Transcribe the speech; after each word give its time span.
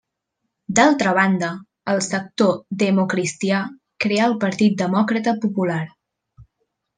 D'altra 0.77 1.09
banda, 1.17 1.49
el 1.93 2.01
sector 2.05 2.55
democristià 2.85 3.59
creà 4.07 4.25
el 4.31 4.35
Partit 4.45 4.81
Demòcrata 4.81 5.35
Popular. 5.45 5.79